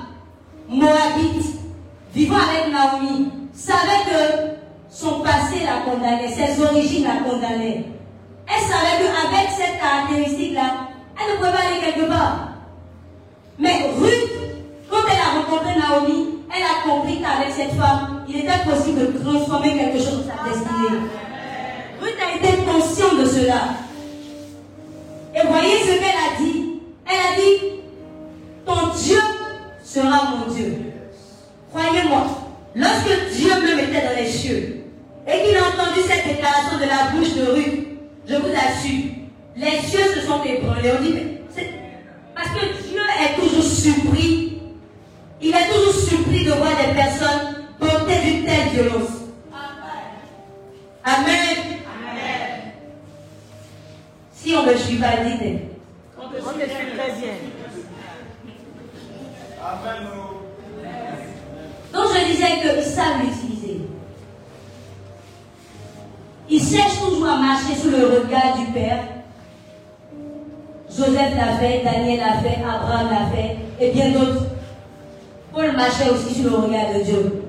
[0.69, 1.45] Moabite,
[2.15, 4.55] vivant avec Naomi, savait que
[4.91, 7.85] son passé la condamnait, ses origines la condamnaient.
[8.47, 10.89] Elle savait qu'avec cette caractéristique-là,
[11.19, 12.49] elle ne pouvait pas aller quelque part.
[13.59, 14.31] Mais Ruth,
[14.91, 19.19] quand elle a rencontré Naomi, elle a compris qu'avec cette femme, il était possible de
[19.19, 21.01] transformer quelque chose de sa destinée.
[22.01, 23.61] Ruth a été consciente de cela.
[25.35, 26.81] Et voyez ce qu'elle a dit.
[27.07, 27.81] Elle a dit,
[28.67, 29.19] ton Dieu
[29.83, 30.93] sera mon Dieu.
[31.73, 32.44] Croyez-moi,
[32.75, 34.85] lorsque Dieu me mettait dans les cieux
[35.27, 37.87] et qu'il a entendu cette déclaration de la bouche de Ruth,
[38.29, 39.11] je vous assure,
[39.57, 40.93] les cieux se sont ébranlés.
[40.99, 41.15] On dit,
[42.35, 44.63] parce que Dieu est toujours surpris.
[45.41, 49.11] Il est toujours surpris de voir des personnes porter d'une telle violence.
[51.05, 51.57] Amen.
[51.87, 52.73] Amen.
[54.33, 55.61] Si on ne suit pas, dites.
[56.19, 57.35] On te suit très bien.
[59.63, 60.34] Amen.
[62.95, 63.81] Savent l'utiliser.
[66.49, 69.05] Ils cherchent toujours à marcher sous le regard du Père
[70.97, 74.45] Joseph l'a fait, Daniel l'a fait, Abraham l'a fait, et bien d'autres.
[75.53, 77.43] Paul marchait aussi sur le regard de Dieu.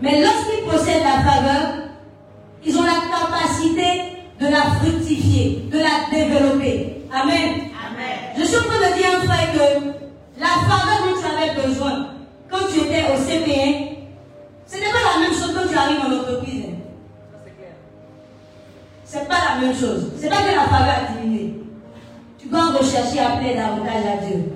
[0.00, 1.74] Mais lorsqu'ils possèdent la faveur,
[2.64, 7.02] ils ont la capacité de la fructifier, de la développer.
[7.12, 7.68] Amen.
[8.38, 12.08] Je suis en train de dire, frère, que la faveur dont tu avais besoin
[12.50, 13.87] quand tu étais au CP1, ce n'est pas
[15.18, 16.64] la même chose quand tu arrives en entreprise.
[19.04, 20.12] C'est pas la même chose.
[20.18, 21.54] C'est pas que la faveur a diminué.
[22.38, 24.52] Tu dois rechercher à plaire davantage à Dieu.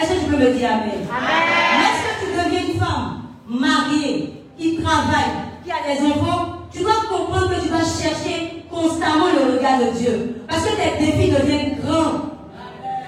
[0.00, 1.06] Est-ce que tu peux me dire Amen?
[1.08, 1.80] Amen.
[1.80, 5.30] Lorsque tu deviens une femme mariée, qui travaille,
[5.64, 9.96] qui a des enfants, tu dois comprendre que tu dois chercher constamment le regard de
[9.96, 10.42] Dieu.
[10.48, 12.30] Parce que tes défis deviennent grands.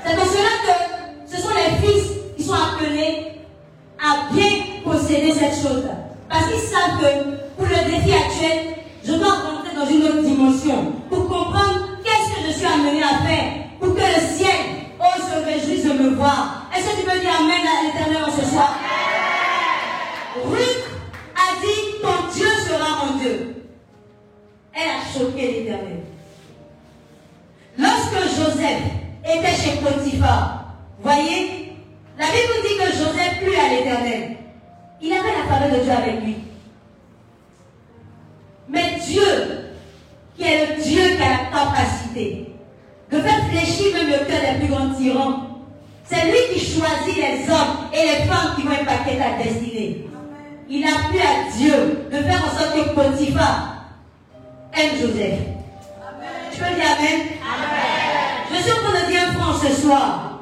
[0.05, 3.41] C'est pour cela que ce sont les fils qui sont appelés
[3.99, 4.51] à bien
[4.85, 6.06] posséder cette chose-là.
[6.29, 8.75] Parce qu'ils savent que pour le défi actuel,
[9.05, 13.27] je dois rentrer dans une autre dimension pour comprendre qu'est-ce que je suis amené à
[13.27, 14.57] faire pour que le ciel
[14.99, 16.69] ose se réjouisse de me voir.
[16.77, 18.75] Est-ce que tu peux dire Amen à l'éternel en ce soir?
[20.45, 20.85] Ruth
[21.35, 23.65] a dit Ton Dieu sera mon Dieu.
[24.75, 26.03] Elle a choqué l'éternel.
[27.79, 28.83] Lorsque Joseph
[29.25, 30.65] était chez Potiphar,
[31.01, 31.73] voyez,
[32.19, 34.37] la Bible dit que Joseph plut à l'éternel.
[35.01, 36.37] Il avait la de Dieu avec lui.
[38.69, 39.73] Mais Dieu,
[40.37, 42.53] qui est le Dieu qui a la capacité
[43.11, 45.43] de faire fléchir même le cœur des plus grands tyrans.
[46.05, 50.07] C'est lui qui choisit les hommes et les femmes qui vont impacter ta destinée.
[50.69, 53.87] Il a plu à Dieu de faire en sorte que Potiphar
[54.75, 55.39] aime Joseph.
[56.53, 57.21] Tu peux dire Amen?
[57.43, 57.87] Amen.
[58.51, 60.41] Je suis en train de dire un point ce soir.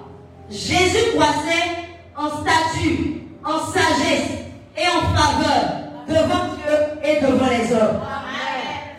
[0.51, 1.71] Jésus croissait
[2.17, 4.44] en statut, en sagesse
[4.77, 8.01] et en faveur devant Dieu et devant les hommes.
[8.03, 8.97] Amen.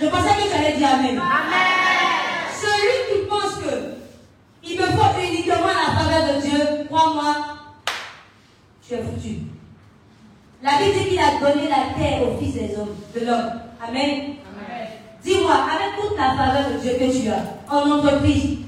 [0.00, 1.18] Je pensais que tu allais dire Amen.
[1.18, 1.72] Amen.
[2.60, 3.92] Celui qui pense que
[4.64, 7.36] il me faut uniquement la faveur de Dieu, crois-moi,
[8.86, 9.38] tu es foutu.
[10.62, 13.50] La Bible dit qu'il a donné la terre au Fils des hommes, de l'homme.
[13.86, 14.34] Amen.
[15.24, 18.58] Dis-moi, avec toute la faveur de Dieu que tu as en entreprise,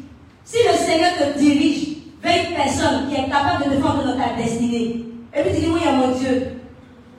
[0.44, 4.34] si le Seigneur te dirige vers une personne qui est capable de défendre dans ta
[4.40, 6.60] destinée, et puis tu dis, oui, a mon Dieu,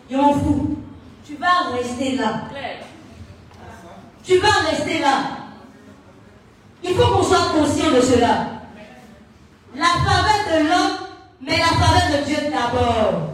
[0.09, 0.77] je m'en fous,
[1.25, 2.43] tu vas rester là.
[4.23, 5.17] Tu vas rester là.
[6.83, 8.47] Il faut qu'on soit conscient de cela.
[9.75, 10.97] La faveur de l'homme,
[11.41, 13.29] mais la faveur de Dieu d'abord.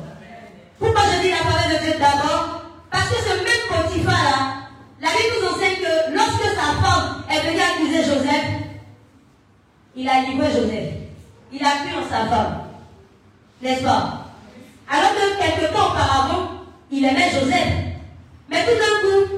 [0.80, 2.62] Pourquoi je dis la faveur de Dieu d'abord?
[2.90, 4.54] Parce que ce même Potiphar-là,
[5.02, 8.46] la Bible nous enseigne que lorsque sa femme est venue accuser Joseph,
[9.96, 10.94] il a livré Joseph.
[11.54, 12.62] Il a cru en sa femme.
[13.62, 14.21] N'est-ce pas?
[14.92, 16.50] Alors que quelques temps auparavant,
[16.92, 17.74] il aimait Joseph.
[18.50, 19.32] Mais tout d'un coup,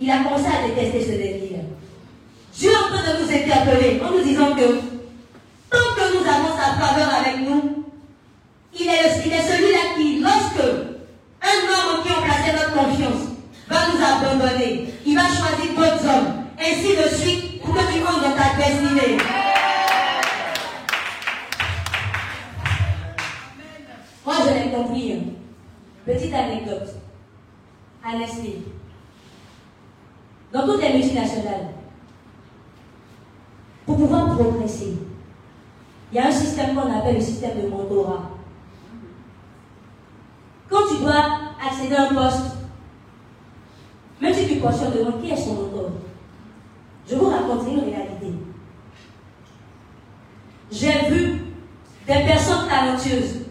[0.00, 1.62] il a commencé à détester ce dernier.
[2.52, 4.80] Dieu est en train de nous interpeller en nous disant que
[5.70, 7.84] tant que nous avons sa faveur avec nous,
[8.74, 10.68] il est, il est celui-là qui, lorsque
[11.42, 13.28] un homme en qui on plaçait notre confiance
[13.68, 18.22] va nous abandonner, il va choisir d'autres hommes, ainsi de suite, pour que tu rentres
[18.22, 19.18] dans ta destinée.
[28.06, 28.12] À.
[30.52, 31.70] Dans toutes les multinationales,
[33.84, 34.96] pour pouvoir progresser,
[36.12, 38.30] il y a un système qu'on appelle le système de mentorat.
[40.70, 42.56] Quand tu dois accéder à un poste,
[44.20, 45.90] même si tu questionnes devant qui est son mentor,
[47.08, 48.32] je vous raconte une réalité.
[50.70, 51.40] J'ai vu
[52.06, 53.46] des personnes talentueuses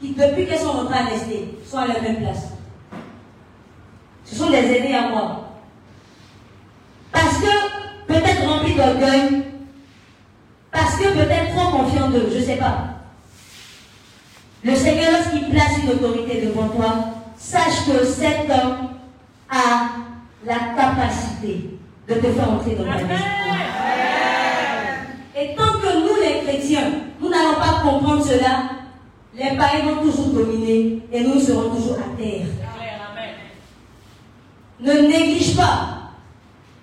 [0.00, 2.49] qui, depuis qu'elles sont rentrées à Nestlé, sont à la même place.
[4.30, 5.48] Ce sont des aînés à moi.
[7.10, 9.42] Parce que, peut-être remplis d'orgueil,
[10.70, 12.78] parce que peut-être trop confiant d'eux, je ne sais pas.
[14.62, 16.94] Le Seigneur, lorsqu'il place une autorité devant toi,
[17.36, 18.90] sache que cet homme
[19.50, 19.88] a
[20.46, 21.70] la capacité
[22.08, 23.22] de te faire entrer dans la vie.
[25.36, 28.62] Et tant que nous, les chrétiens, nous n'allons pas comprendre cela,
[29.34, 32.46] les païens vont toujours dominer et nous serons toujours à terre.
[34.82, 36.12] Ne néglige pas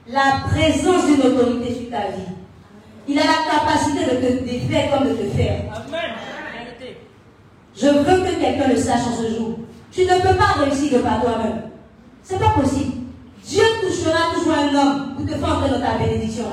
[0.08, 2.34] la présence d'une autorité sur ta vie.
[3.08, 5.62] Il a la capacité de te défaire comme de te faire.
[7.76, 9.60] Je veux que quelqu'un le sache en ce jour.
[9.92, 11.64] Tu ne peux pas réussir de par toi-même.
[12.24, 12.94] C'est pas possible.
[13.44, 16.46] Dieu touchera toujours un homme pour te faire entrer dans ta bénédiction.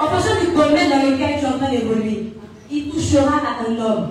[0.00, 2.32] En fonction du domaine dans lequel tu es en train d'évoluer,
[2.70, 4.08] il touchera à un homme.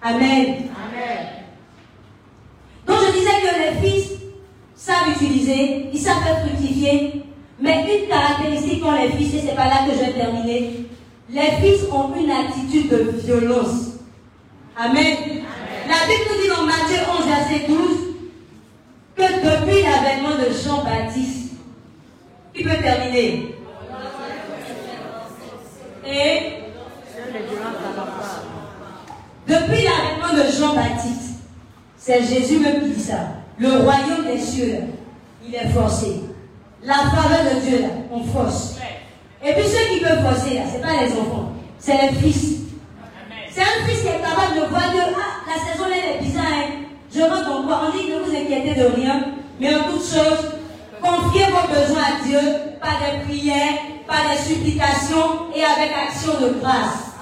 [0.00, 0.20] Amen.
[0.20, 1.26] Amen.
[2.86, 4.13] Donc je disais que les fils
[4.84, 7.22] savent utiliser, ils savent fructifier,
[7.58, 10.86] mais une caractéristique qu'ont les fils, et c'est pas là que je vais terminer,
[11.30, 13.92] les fils ont une attitude de violence.
[14.76, 15.16] Amen.
[15.88, 17.76] La Bible nous dit dans Matthieu 11, verset 12,
[19.16, 21.52] que depuis l'avènement de Jean-Baptiste,
[22.54, 23.54] il peut terminer?
[26.06, 26.40] Et
[29.48, 31.40] depuis l'avènement de Jean-Baptiste,
[31.96, 33.43] c'est Jésus même qui dit ça.
[33.58, 34.80] Le royaume des cieux,
[35.46, 36.20] il est forcé.
[36.82, 38.76] La faveur de Dieu, là, on force.
[39.44, 42.60] Et puis ceux qui peuvent forcer, là, ce n'est pas les enfants, c'est les fils.
[43.50, 46.44] C'est un fils qui est capable de voir que ah, la saison elle est bizarre.
[46.44, 46.84] Hein.
[47.14, 49.26] Je rentre en quoi On dit ne vous inquiétez de rien,
[49.60, 50.58] mais en toute chose,
[51.00, 52.40] confiez vos besoins à Dieu
[52.80, 53.74] par des prières,
[54.08, 57.12] par des supplications et avec action de grâce.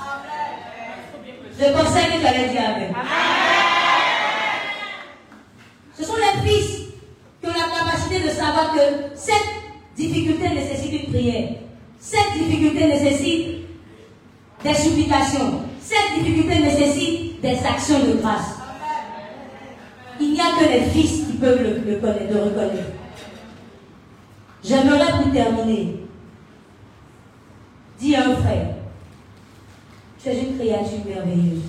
[1.58, 2.94] Je pensais que tu allais dire Amen.
[6.02, 6.80] Ce sont les fils
[7.40, 8.80] qui ont la capacité de savoir que
[9.14, 9.36] cette
[9.96, 11.48] difficulté nécessite une prière.
[12.00, 13.58] Cette difficulté nécessite
[14.64, 15.62] des supplications.
[15.80, 18.56] Cette difficulté nécessite des actions de grâce.
[20.18, 22.92] Il n'y a que les fils qui peuvent le, connaître, le reconnaître.
[24.64, 25.98] J'aimerais pour terminer
[28.00, 28.66] dire à un frère,
[30.20, 31.62] tu es une créature merveilleuse.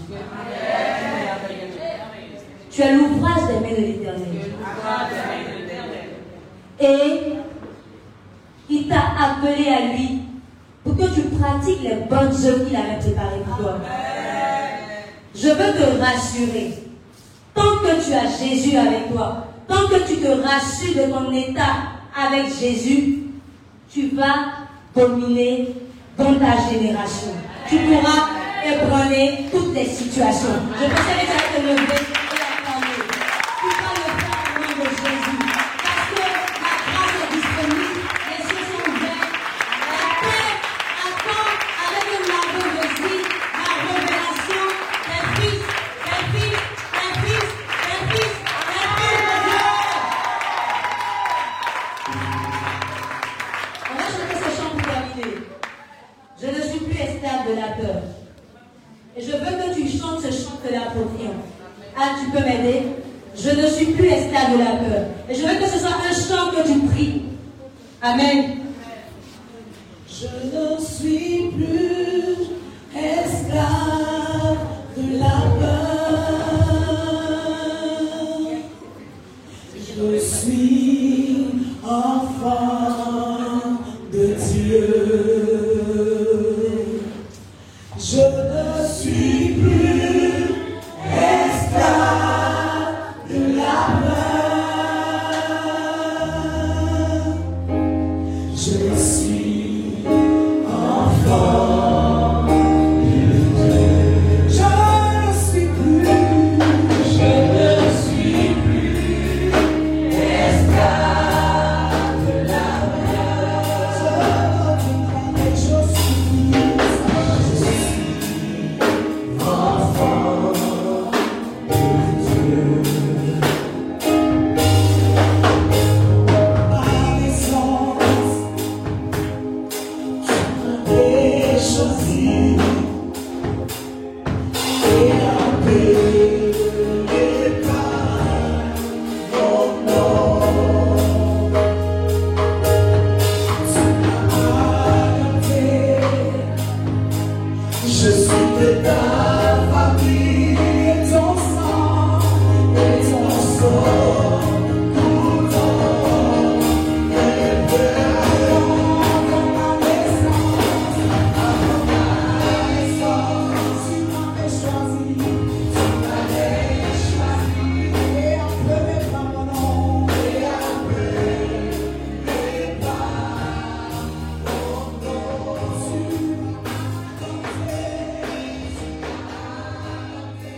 [2.73, 4.27] Tu es l'ouvrage des mains de l'éternel.
[6.79, 7.33] Et
[8.67, 10.21] il t'a appelé à lui
[10.83, 13.79] pour que tu pratiques les bonnes œuvres qu'il avait préparées pour toi.
[15.35, 16.73] Je veux te rassurer.
[17.53, 21.75] Tant que tu as Jésus avec toi, tant que tu te rassures de ton état
[22.19, 23.19] avec Jésus,
[23.91, 24.65] tu vas
[24.95, 25.75] dominer
[26.17, 27.33] dans ta génération.
[27.69, 28.29] Tu pourras
[28.65, 30.49] ébranler toutes les situations.
[30.79, 32.22] Je pensais que tu allais te